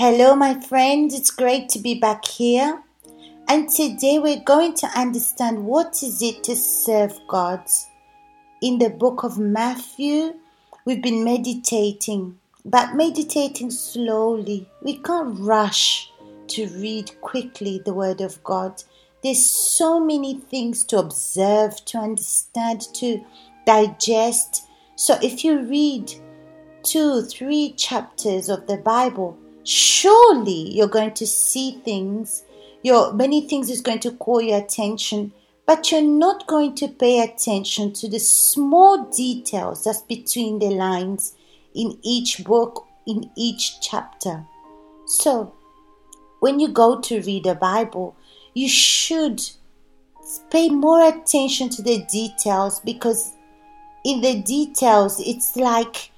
[0.00, 1.12] Hello, my friends.
[1.12, 2.84] It's great to be back here.
[3.48, 7.64] And today we're going to understand what is it to serve God.
[8.62, 10.34] In the book of Matthew,
[10.84, 14.70] we've been meditating, but meditating slowly.
[14.82, 16.12] We can't rush
[16.46, 18.80] to read quickly the word of God.
[19.24, 23.20] There's so many things to observe, to understand, to
[23.66, 24.62] digest.
[24.94, 26.12] So if you read
[26.84, 29.36] two, three chapters of the Bible,
[29.68, 32.42] surely you're going to see things.
[32.82, 35.32] Your many things is going to call your attention,
[35.66, 41.34] but you're not going to pay attention to the small details that's between the lines
[41.74, 44.46] in each book, in each chapter.
[45.06, 45.54] So,
[46.40, 48.16] when you go to read the Bible,
[48.54, 49.42] you should
[50.50, 53.32] pay more attention to the details because
[54.04, 56.10] in the details it's like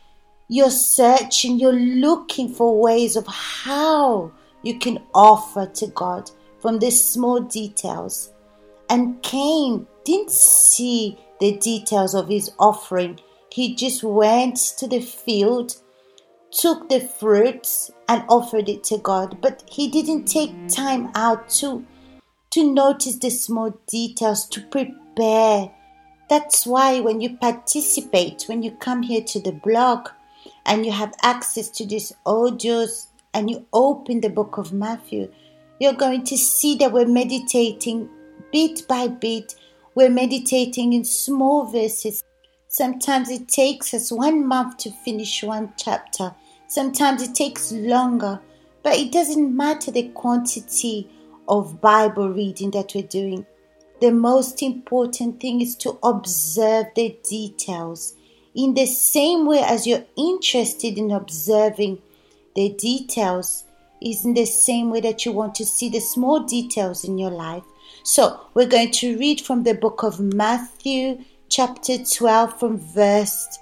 [0.51, 4.33] you're searching, you're looking for ways of how
[4.65, 8.33] you can offer to God from the small details.
[8.89, 13.21] And Cain didn't see the details of his offering.
[13.53, 15.77] He just went to the field,
[16.51, 19.41] took the fruits, and offered it to God.
[19.41, 21.87] But he didn't take time out to,
[22.51, 25.71] to notice the small details, to prepare.
[26.29, 30.09] That's why when you participate, when you come here to the blog,
[30.67, 35.33] and you have access to these audios and you open the book of Matthew,
[35.79, 38.09] you're going to see that we're meditating
[38.53, 39.55] bit by bit.
[39.95, 42.23] We're meditating in small verses.
[42.69, 46.35] Sometimes it takes us one month to finish one chapter.
[46.69, 48.41] Sometimes it takes longer.
[48.83, 51.09] But it doesn't matter the quantity
[51.49, 53.45] of Bible reading that we're doing.
[54.01, 58.15] The most important thing is to observe the details
[58.55, 62.01] in the same way as you're interested in observing
[62.57, 63.65] the details,
[64.03, 67.31] is in the same way that you want to see the small details in your
[67.31, 67.63] life.
[68.03, 73.59] So, we're going to read from the book of Matthew, chapter 12, from verse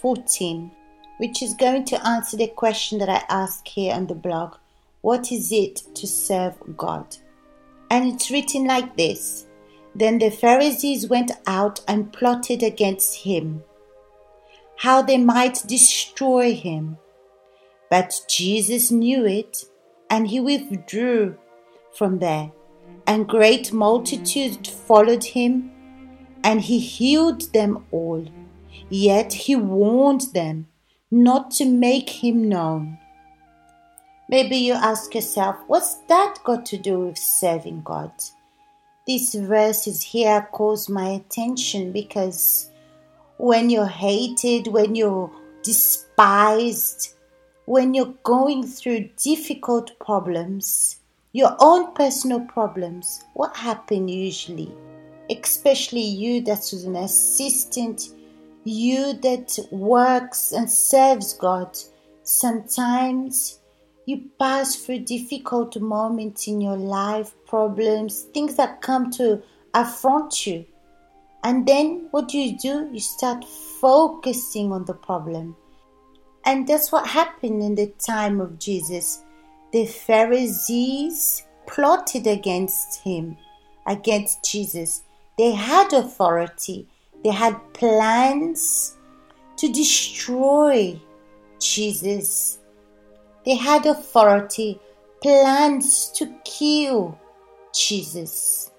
[0.00, 0.70] 14,
[1.18, 4.54] which is going to answer the question that I ask here on the blog
[5.02, 7.16] What is it to serve God?
[7.90, 9.46] And it's written like this
[9.94, 13.62] Then the Pharisees went out and plotted against him
[14.82, 16.98] how they might destroy him.
[17.88, 19.64] But Jesus knew it,
[20.10, 21.36] and he withdrew
[21.96, 22.50] from there.
[23.06, 25.70] And great multitudes followed him,
[26.42, 28.26] and he healed them all.
[28.88, 30.66] Yet he warned them
[31.12, 32.98] not to make him known.
[34.28, 38.10] Maybe you ask yourself, what's that got to do with serving God?
[39.06, 42.71] These verses here calls my attention because
[43.42, 45.28] when you're hated, when you're
[45.64, 47.14] despised,
[47.64, 51.00] when you're going through difficult problems,
[51.32, 54.72] your own personal problems, what happens usually?
[55.28, 58.10] Especially you that's an assistant,
[58.62, 61.76] you that works and serves God.
[62.22, 63.58] Sometimes
[64.06, 69.42] you pass through difficult moments in your life, problems, things that come to
[69.74, 70.64] affront you.
[71.44, 72.88] And then what do you do?
[72.92, 75.56] You start focusing on the problem.
[76.44, 79.22] And that's what happened in the time of Jesus.
[79.72, 83.36] The Pharisees plotted against him,
[83.86, 85.04] against Jesus.
[85.38, 86.88] They had authority,
[87.24, 88.96] they had plans
[89.56, 91.00] to destroy
[91.60, 92.58] Jesus.
[93.44, 94.80] They had authority,
[95.22, 97.18] plans to kill
[97.72, 98.71] Jesus.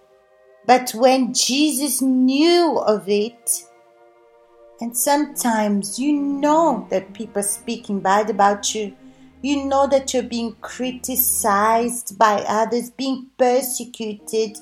[0.65, 3.63] But when Jesus knew of it,
[4.79, 8.95] and sometimes you know that people are speaking bad about you,
[9.41, 14.57] you know that you're being criticized by others, being persecuted,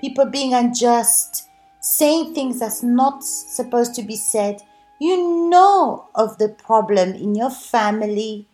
[0.00, 1.48] people being unjust,
[1.80, 4.60] saying things that's not supposed to be said.
[5.00, 8.48] You know of the problem in your family.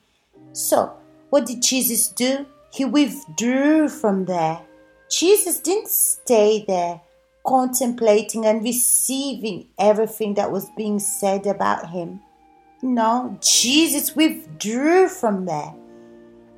[0.52, 0.92] So,
[1.30, 2.44] what did Jesus do?
[2.72, 4.60] He withdrew from there.
[5.10, 7.00] Jesus didn't stay there
[7.44, 12.20] contemplating and receiving everything that was being said about him.
[12.82, 15.74] No, Jesus withdrew from there.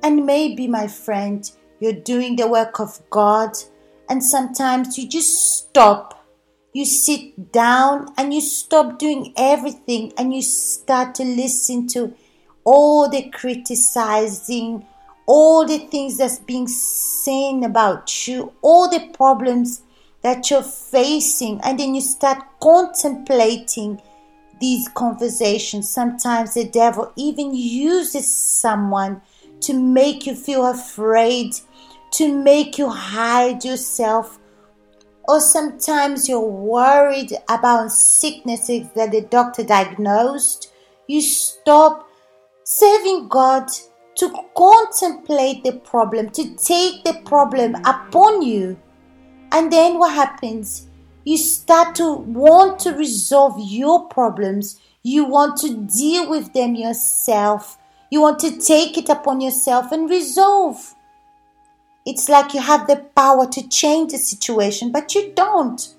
[0.01, 3.51] And maybe, my friend, you're doing the work of God,
[4.09, 6.25] and sometimes you just stop.
[6.73, 12.13] You sit down and you stop doing everything and you start to listen to
[12.63, 14.85] all the criticizing,
[15.25, 19.81] all the things that's being said about you, all the problems
[20.21, 24.01] that you're facing, and then you start contemplating
[24.59, 25.89] these conversations.
[25.89, 29.21] Sometimes the devil even uses someone
[29.61, 31.53] to make you feel afraid,
[32.11, 34.39] to make you hide yourself.
[35.27, 40.71] Or sometimes you're worried about sicknesses that the doctor diagnosed.
[41.07, 42.07] You stop
[42.63, 43.69] serving God
[44.15, 48.79] to contemplate the problem, to take the problem upon you.
[49.51, 50.87] And then what happens?
[51.23, 54.79] You start to want to resolve your problems.
[55.03, 57.77] You want to deal with them yourself.
[58.09, 60.95] You want to take it upon yourself and resolve.
[62.05, 65.95] It's like you have the power to change the situation, but you don't.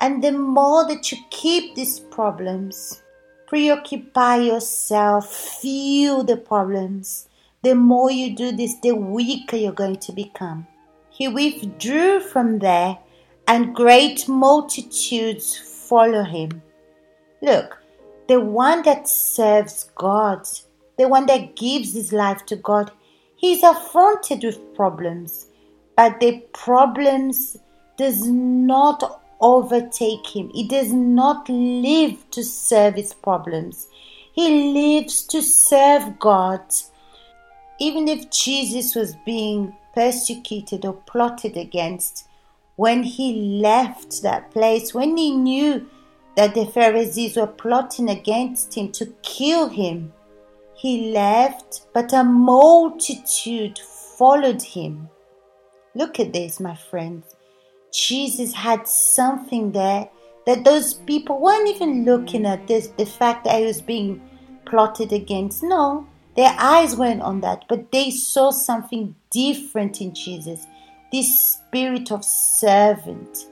[0.00, 3.02] And the more that you keep these problems,
[3.46, 7.28] preoccupy yourself, feel the problems,
[7.62, 10.66] the more you do this, the weaker you're going to become.
[11.10, 12.98] He withdrew from there,
[13.46, 16.62] and great multitudes follow him.
[17.42, 17.78] Look,
[18.28, 20.46] the one that serves God,
[20.98, 22.92] the one that gives his life to God,
[23.36, 25.46] he's affronted with problems,
[25.96, 27.56] but the problems
[27.96, 30.50] does not overtake him.
[30.54, 33.88] He does not live to serve his problems.
[34.32, 36.62] He lives to serve God.
[37.80, 42.28] Even if Jesus was being persecuted or plotted against,
[42.76, 45.88] when he left that place, when he knew
[46.36, 50.12] that the Pharisees were plotting against him to kill him,
[50.74, 55.08] he left, but a multitude followed him.
[55.94, 57.34] Look at this, my friends.
[57.92, 60.08] Jesus had something there
[60.46, 64.22] that those people weren't even looking at this, the fact that he was being
[64.64, 65.62] plotted against.
[65.62, 66.06] No,
[66.36, 70.66] their eyes weren't on that, but they saw something different in Jesus
[71.12, 73.46] this spirit of servant.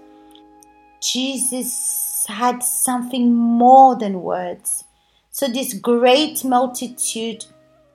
[1.01, 4.85] Jesus had something more than words.
[5.31, 7.45] So, this great multitude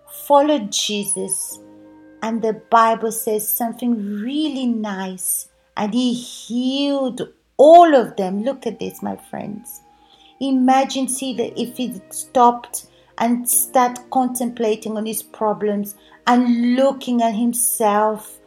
[0.10, 1.60] followed Jesus,
[2.22, 7.22] and the Bible says something really nice, and he healed
[7.58, 8.44] all of them.
[8.44, 9.82] Look at this, my friends.
[10.40, 12.88] Imagine, see that if he stopped
[13.24, 15.96] and start contemplating on his problems
[16.28, 18.38] and looking at himself,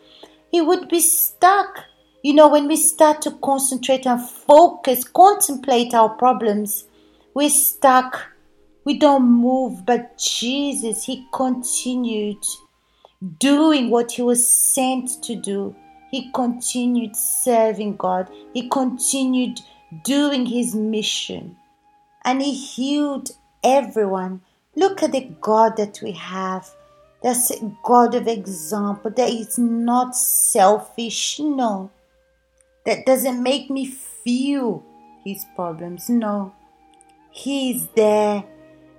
[0.51, 1.85] he would be stuck.
[2.23, 6.85] You know, when we start to concentrate and focus, contemplate our problems,
[7.33, 8.33] we're stuck.
[8.85, 9.87] We don't move.
[9.87, 12.45] But Jesus, He continued
[13.39, 15.75] doing what He was sent to do.
[16.11, 18.31] He continued serving God.
[18.53, 19.59] He continued
[20.05, 21.57] doing His mission.
[22.27, 23.31] And He healed
[23.65, 24.43] everyone
[24.77, 26.69] Look at the God that we have.
[27.23, 29.11] That's a God of example.
[29.11, 31.41] That is not selfish.
[31.41, 31.91] No.
[32.85, 34.85] That doesn't make me feel
[35.25, 36.09] his problems.
[36.09, 36.55] No.
[37.31, 38.45] He is there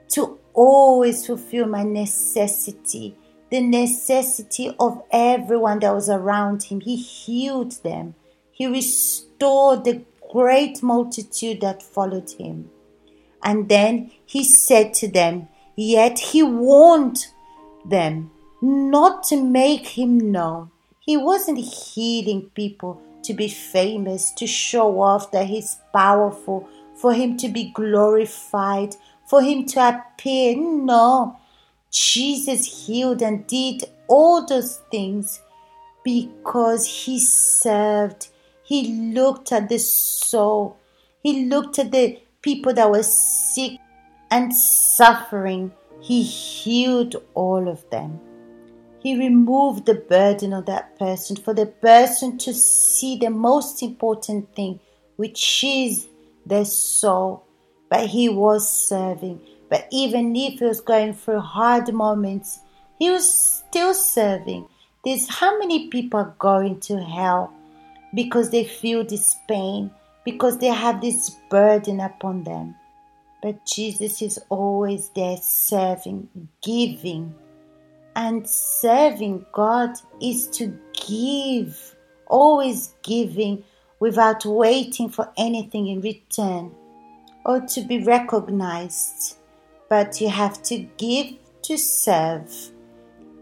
[0.09, 3.15] to always fulfill my necessity,
[3.51, 6.81] the necessity of everyone that was around him.
[6.81, 8.15] He healed them,
[8.51, 12.69] he restored the great multitude that followed him.
[13.43, 15.47] And then he said to them,
[15.77, 17.27] Yet he warned
[17.85, 18.31] them
[18.61, 20.71] not to make him known.
[20.99, 27.37] He wasn't healing people to be famous, to show off that he's powerful, for him
[27.37, 28.95] to be glorified,
[29.29, 30.57] for him to appear.
[30.57, 31.37] No.
[31.91, 35.39] Jesus healed and did all those things
[36.03, 38.29] because he served.
[38.63, 40.77] He looked at the soul.
[41.21, 43.79] He looked at the people that were sick
[44.31, 48.19] and suffering, He healed all of them.
[48.99, 54.53] He removed the burden of that person for the person to see the most important
[54.55, 54.79] thing,
[55.15, 56.07] which is
[56.45, 57.43] their soul.
[57.89, 59.39] But He was serving.
[59.69, 62.59] But even if He was going through hard moments,
[62.99, 64.67] He was still serving.
[65.05, 67.53] There's how many people are going to hell
[68.13, 69.91] because they feel this pain,
[70.25, 72.75] because they have this burden upon them.
[73.47, 76.27] But Jesus is always there serving,
[76.61, 77.33] giving.
[78.13, 80.77] And serving God is to
[81.07, 83.63] give, always giving
[84.01, 86.75] without waiting for anything in return
[87.45, 89.37] or to be recognized.
[89.87, 92.53] But you have to give to serve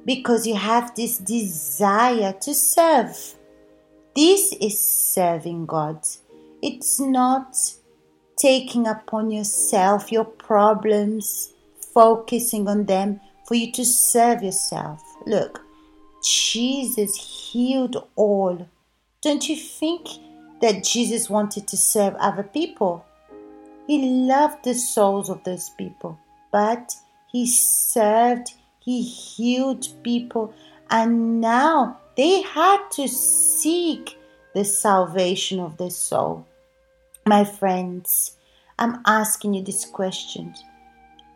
[0.05, 3.17] because you have this desire to serve.
[4.15, 6.05] This is serving God.
[6.61, 7.57] It's not
[8.37, 11.53] taking upon yourself your problems,
[11.93, 15.01] focusing on them for you to serve yourself.
[15.25, 15.61] Look,
[16.23, 18.67] Jesus healed all.
[19.21, 20.07] Don't you think
[20.61, 23.05] that Jesus wanted to serve other people?
[23.87, 26.17] He loved the souls of those people,
[26.51, 26.95] but
[27.31, 30.53] he served, He healed people,
[30.89, 34.17] and now they had to seek
[34.53, 36.47] the salvation of their soul.
[37.27, 38.37] My friends,
[38.77, 40.53] I'm asking you this question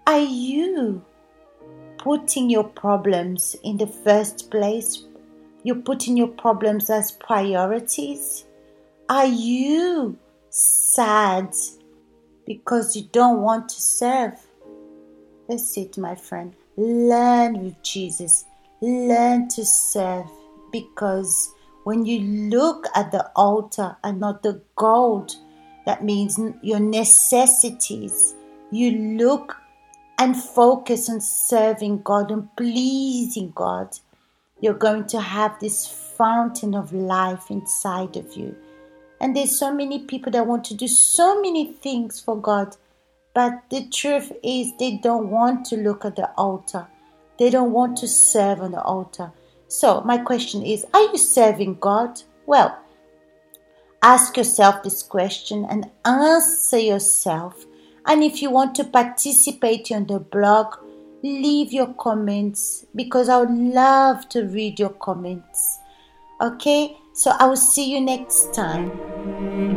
[0.05, 1.03] Are you
[1.97, 5.03] putting your problems in the first place?
[5.63, 8.45] You're putting your problems as priorities?
[9.09, 10.15] Are you
[10.51, 11.55] sad
[12.45, 14.35] because you don't want to serve?
[15.47, 16.53] That's it, my friend.
[16.77, 18.45] Learn with Jesus.
[18.79, 20.29] Learn to serve
[20.71, 21.51] because
[21.83, 22.19] when you
[22.51, 25.35] look at the altar and not the gold,
[25.85, 28.35] that means your necessities,
[28.71, 29.57] you look
[30.17, 33.97] and focus on serving God and pleasing God,
[34.59, 38.55] you're going to have this fountain of life inside of you.
[39.21, 42.75] And there's so many people that want to do so many things for God,
[43.33, 46.87] but the truth is they don't want to look at the altar.
[47.37, 49.31] They don't want to serve on the altar.
[49.67, 52.21] So, my question is Are you serving God?
[52.45, 52.77] Well,
[54.01, 57.65] ask yourself this question and answer yourself.
[58.05, 60.75] And if you want to participate on the blog,
[61.23, 65.79] leave your comments because I would love to read your comments.
[66.41, 69.68] Okay, so I will see you next time.